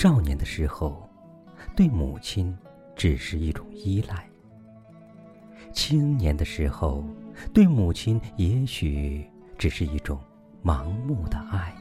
[0.00, 1.10] 少年的时候，
[1.74, 2.56] 对母亲
[2.94, 4.14] 只是一种依赖；
[5.72, 7.04] 青年的时候，
[7.52, 10.16] 对母亲也许只是一种
[10.62, 11.74] 盲目的爱。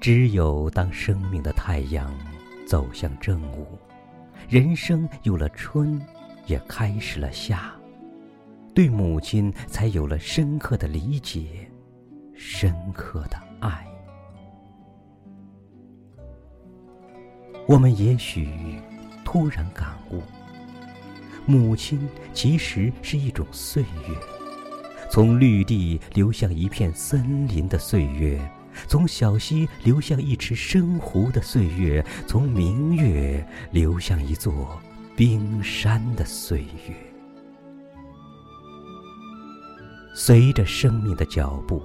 [0.00, 2.16] 只有当生命的太阳
[2.64, 3.76] 走向正午，
[4.48, 6.00] 人生有了春，
[6.46, 7.74] 也开始了夏，
[8.72, 11.68] 对母亲才有了深刻的理解，
[12.36, 13.89] 深刻的爱。
[17.70, 18.48] 我们也许
[19.24, 20.20] 突然感悟，
[21.46, 22.00] 母亲
[22.34, 24.16] 其实是一种岁月，
[25.08, 28.40] 从绿地流向一片森林的岁月，
[28.88, 34.76] 从小溪流向一池深湖的岁月，从明月流向一座
[35.14, 36.96] 冰山的岁月。
[40.12, 41.80] 随着生命的脚步，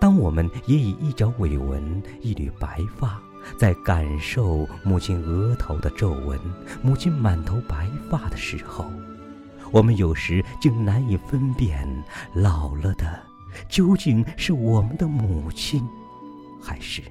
[0.00, 3.22] 当我们也以一角尾纹、一缕白发。
[3.56, 6.38] 在感受母亲额头的皱纹、
[6.82, 8.90] 母亲满头白发的时候，
[9.70, 11.86] 我们有时竟难以分辨，
[12.34, 13.20] 老了的
[13.68, 15.86] 究竟是我们的母亲，
[16.60, 17.02] 还是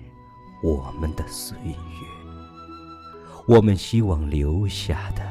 [0.61, 1.75] 我们的岁月？
[3.47, 5.23] 我们希望留下的，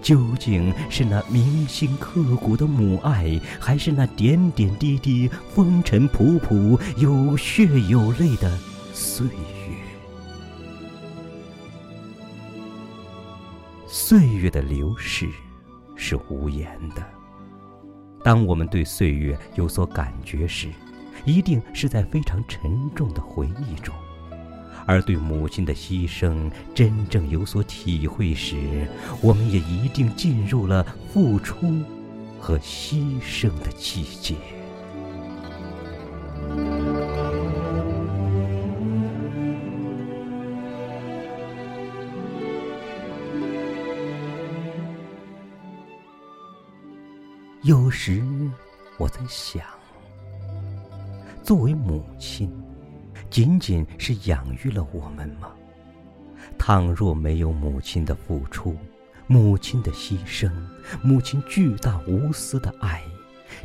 [0.00, 8.56] 究竟是那铭心刻骨的母爱，还是那点点滴滴、风尘仆仆、有血有泪的
[8.92, 9.57] 岁月？
[14.08, 15.28] 岁月的流逝
[15.94, 17.06] 是无言的。
[18.24, 20.70] 当我们对岁月有所感觉时，
[21.26, 23.94] 一定是在非常沉重的回忆中；
[24.86, 28.88] 而对母亲的牺牲真正有所体会时，
[29.20, 30.82] 我们也一定进入了
[31.12, 31.78] 付出
[32.40, 34.36] 和牺牲的季节。
[47.68, 48.24] 有时
[48.96, 49.62] 我在想，
[51.44, 52.50] 作为母亲，
[53.28, 55.50] 仅仅是养育了我们吗？
[56.56, 58.74] 倘若没有母亲的付出、
[59.26, 60.50] 母亲的牺牲、
[61.02, 63.02] 母亲巨大无私的爱，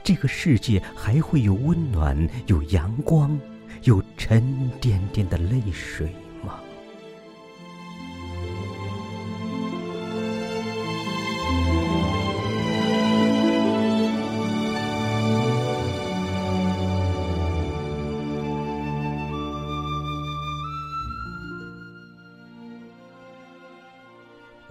[0.03, 3.39] 这个世界还会有温暖、有阳光、
[3.83, 6.13] 有沉甸甸的泪水？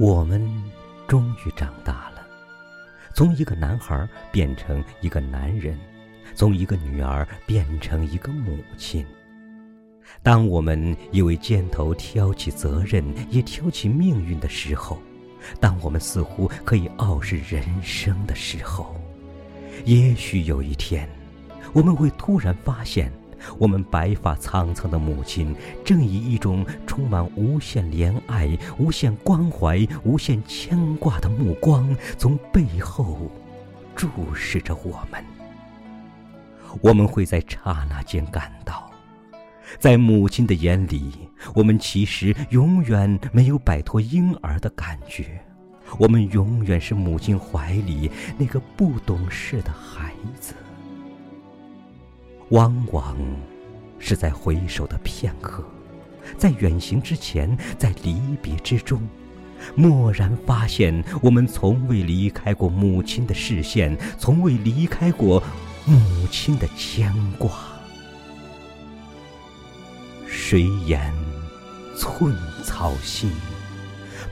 [0.03, 0.45] 我们
[1.07, 2.27] 终于长大了，
[3.15, 5.79] 从一个男孩变成一个男人，
[6.35, 9.07] 从一个女儿变成一个母亲。
[10.21, 15.01] 当我们以为肩头挑起责任，也挑起命运的时候，
[15.61, 19.01] 当我们似乎可以傲视人生的时候，
[19.85, 21.09] 也许有一天，
[21.73, 23.13] 我们会突然发现。
[23.59, 25.55] 我们白发苍苍的母亲，
[25.85, 33.31] 正以一种充满无限怜爱、无限关怀、无限牵挂的目光，从背后
[33.95, 35.23] 注视着我们。
[36.81, 38.91] 我们会在刹那间感到，
[39.79, 41.13] 在母亲的眼里，
[41.55, 45.39] 我们其实永远没有摆脱婴儿的感觉，
[45.99, 50.55] 我们永远是母亲怀里那个不懂事的孩子。
[52.53, 53.17] 往往
[53.99, 55.65] 是在回首的片刻，
[56.37, 59.01] 在远行之前，在离别之中，
[59.77, 65.43] 蓦然发现，我们从未离开过母亲的视线，从未离开过
[65.87, 65.97] 母
[66.31, 67.51] 亲的牵挂。
[70.27, 71.11] 谁言
[71.97, 73.31] 寸草心，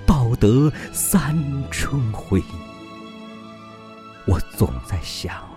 [0.06, 1.34] 报得三
[1.70, 2.42] 春晖？
[4.26, 5.49] 我总在想。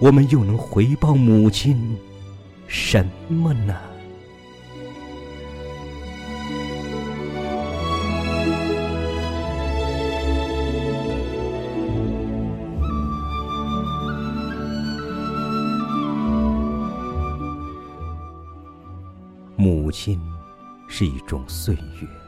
[0.00, 1.96] 我们又能回报母亲
[2.66, 3.74] 什么呢？
[19.56, 20.20] 母亲
[20.88, 22.23] 是一种岁月。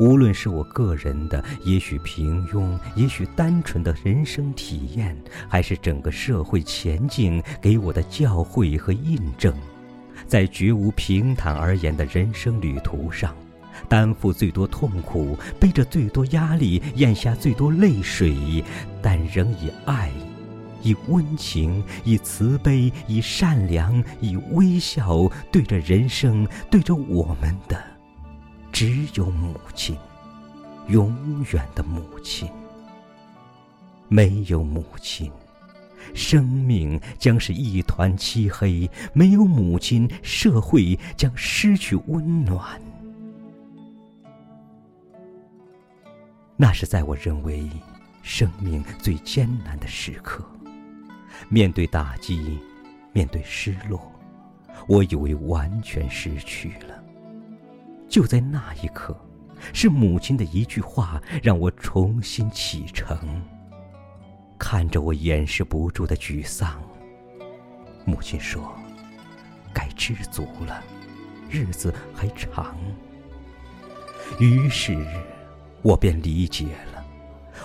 [0.00, 5.14] 无论是我个人的也许平庸、也许单纯的人生体验，
[5.46, 9.54] 还是整个社会前进给我的教诲和印证，
[10.26, 13.36] 在绝无平坦而言的人生旅途上，
[13.90, 18.64] 担负最多痛苦，背着最多压力，咽下最多泪水，
[19.02, 20.10] 但仍以爱、
[20.82, 27.89] 以温情、以慈悲、以善良、以微笑，对着人生，对着我们的。
[28.80, 29.94] 只有母亲，
[30.88, 31.14] 永
[31.52, 32.48] 远的母亲。
[34.08, 35.30] 没有母亲，
[36.14, 42.80] 生命将是一团漆黑；没有母亲，社会将失去温暖。
[46.56, 47.68] 那是在我认为
[48.22, 50.42] 生命最艰难的时刻，
[51.50, 52.58] 面对打击，
[53.12, 54.10] 面对失落，
[54.88, 56.99] 我以为完全失去了。
[58.10, 59.16] 就在那一刻，
[59.72, 63.16] 是母亲的一句话让我重新启程。
[64.58, 66.82] 看着我掩饰不住的沮丧，
[68.04, 68.74] 母亲说
[69.72, 70.82] ：“该知足了，
[71.48, 72.76] 日子还长。”
[74.40, 74.98] 于是，
[75.80, 77.04] 我便理解了，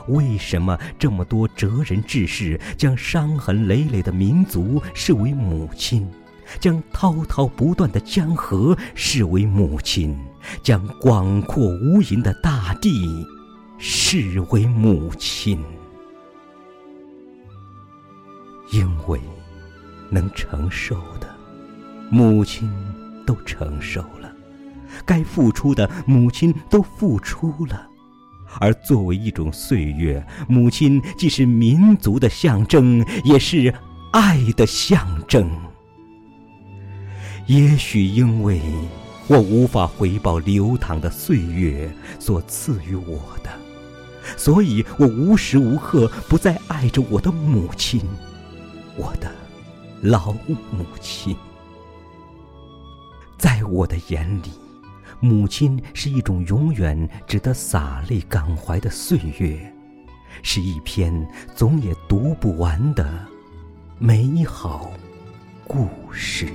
[0.09, 6.07] 为什么这么多哲人志士将伤痕累累的民族视为母亲，
[6.59, 10.17] 将滔滔不断的江河视为母亲，
[10.63, 13.25] 将广阔无垠的大地
[13.77, 15.63] 视为母亲。
[18.71, 19.19] 因为
[20.09, 21.27] 能承受的，
[22.09, 22.69] 母亲
[23.25, 24.29] 都承受了；
[25.05, 27.87] 该付出的，母亲都付出了。
[28.59, 33.73] 而作为一种岁月，母亲既是民族的象征，也是
[34.11, 35.49] 爱的象征。
[37.47, 38.59] 也许因为
[39.27, 43.51] 我无法回报流淌的岁月所赐予我的，
[44.35, 48.01] 所以我无时无刻不在爱着我的母亲。
[48.97, 49.31] 我的
[50.01, 50.31] 老
[50.71, 51.35] 母亲，
[53.37, 54.49] 在我的眼里，
[55.19, 59.71] 母亲是一种永远值得洒泪感怀的岁月，
[60.41, 63.07] 是一篇总也读不完的
[63.99, 64.91] 美好
[65.67, 66.47] 故事。